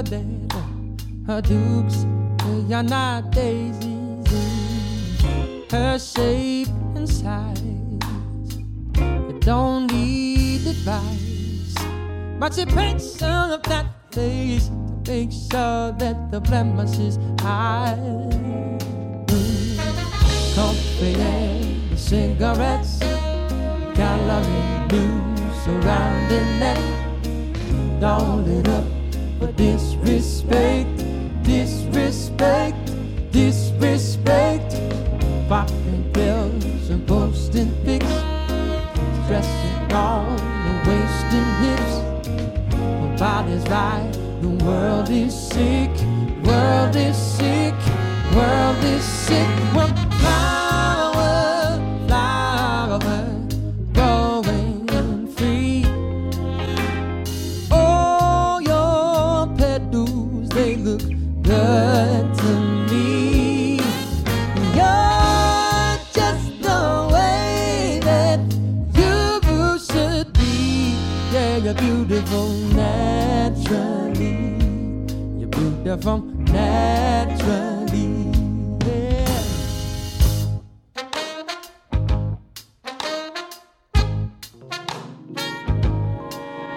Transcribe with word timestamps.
that 0.00 0.16
her 1.26 1.40
dukes 1.42 2.06
they 2.38 2.74
are 2.74 2.82
not 2.82 3.30
daisies 3.30 4.06
her 5.70 5.98
shape 5.98 6.68
and 6.94 7.08
size. 7.08 7.58
It 9.28 9.40
don't 9.40 9.88
need 9.88 10.66
advice, 10.66 11.74
but 12.38 12.54
she 12.54 12.64
paints 12.66 13.10
some 13.18 13.50
of 13.50 13.62
that 13.64 13.86
face 14.12 14.68
to 14.68 15.10
make 15.10 15.32
sure 15.32 15.92
that 15.92 16.30
the 16.30 16.40
blemishes 16.40 17.18
hide. 17.40 17.98
Coffee 20.54 21.14
and 21.14 21.98
cigarettes, 21.98 23.00
calorie 23.94 24.86
news 24.92 25.64
surrounding 25.64 26.60
that 26.60 27.05
doll 28.00 28.46
it 28.46 28.68
up 28.68 28.84
for 29.38 29.50
disrespect, 29.52 30.88
disrespect, 31.42 32.76
disrespect. 33.30 34.76
Popping 35.48 36.10
pills 36.12 36.90
and 36.90 37.06
posting 37.06 37.70
pics, 37.84 38.04
the 39.24 40.74
waist 40.86 41.28
and 41.38 41.50
hips. 41.62 41.94
My 43.00 43.16
body's 43.16 43.64
right, 43.68 44.12
the 44.42 44.64
world 44.64 45.08
is 45.08 45.34
sick, 45.34 45.90
world 46.44 46.96
is 46.96 47.16
sick, 47.16 47.74
world 48.34 48.84
is 48.84 49.04
sick. 49.04 50.15
From 72.36 72.74
naturally. 72.74 74.36
You're 75.38 75.48
beautiful 75.48 76.18
naturally. 76.52 78.08
Yeah. 78.86 79.42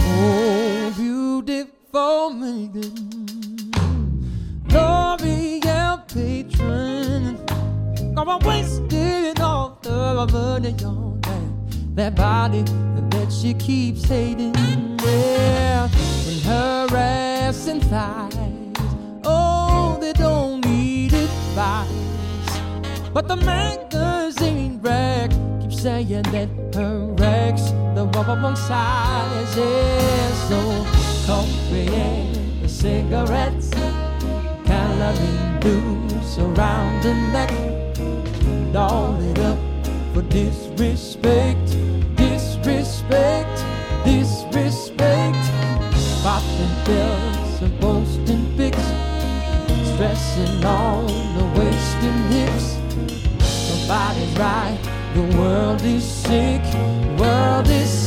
Oh, 0.00 0.92
beautiful 0.96 2.30
maiden, 2.30 2.94
L'Oreal 4.70 5.96
patron. 6.08 7.36
Come 8.14 8.28
on, 8.28 8.40
wasted 8.44 9.40
all 9.40 9.78
the 9.82 10.26
money 10.32 10.74
on 10.84 11.17
that, 11.98 12.14
that 12.14 12.16
body 12.16 12.62
that 13.10 13.32
she 13.32 13.54
keeps 13.54 14.04
hating. 14.04 14.54
Yeah, 15.02 15.88
and 16.28 16.40
her 16.42 16.86
ass 16.92 17.66
and 17.66 17.82
thighs 17.84 18.36
oh, 19.24 19.98
they 20.00 20.12
don't 20.12 20.64
need 20.64 21.12
advice. 21.12 21.88
But 23.12 23.26
the 23.26 23.36
magazine 23.36 24.80
rack 24.80 25.30
keeps 25.60 25.82
saying 25.82 26.22
that 26.22 26.48
her 26.74 27.06
wrecks 27.18 27.70
the 27.96 28.08
wrong 28.14 28.56
size. 28.56 29.56
Yeah, 29.56 30.30
so 30.48 30.60
coffee 31.26 31.88
and 31.88 32.62
the 32.62 32.68
cigarettes, 32.68 33.70
calorie 34.64 35.60
news 35.64 36.38
around 36.38 37.02
the 37.02 37.14
neck, 37.32 38.72
doll 38.72 39.20
it 39.20 39.38
up 39.40 39.67
for 40.18 40.28
disrespect, 40.30 41.76
disrespect, 42.16 43.64
disrespect. 44.04 45.38
Popping 46.22 46.74
pills 46.84 47.62
and 47.62 47.80
posting 47.80 48.44
pics, 48.56 48.88
stressing 49.92 50.64
on 50.64 51.06
the 51.06 51.60
waist 51.60 51.96
and 52.02 52.34
hips 52.34 52.78
body's 53.88 54.38
right. 54.38 54.78
The 55.14 55.38
world 55.38 55.82
is 55.82 56.04
sick, 56.04 56.62
world 57.18 57.68
is 57.68 57.97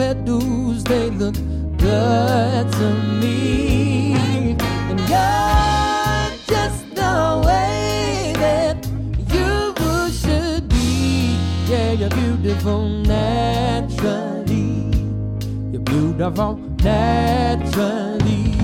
petals, 0.00 0.82
they 0.84 1.10
look 1.10 1.34
good 1.76 2.72
to 2.72 2.88
me. 3.20 4.14
And 4.88 4.98
you're 5.12 6.30
just 6.46 6.82
the 6.94 7.42
way 7.46 8.32
that 8.44 8.78
you 9.34 9.74
should 10.10 10.64
be. 10.70 11.36
Yeah, 11.68 11.92
you're 11.92 12.08
beautiful 12.08 12.88
naturally. 12.88 14.70
You're 15.70 15.82
beautiful 15.82 16.56
naturally. 16.82 18.59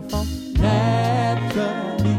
Beautiful 0.00 0.24
naturally. 0.58 2.16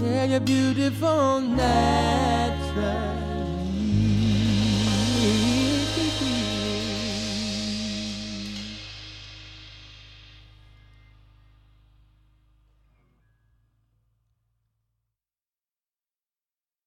Yeah, 0.00 0.24
you're 0.24 0.40
beautiful 0.40 1.40
naturally. 1.40 3.23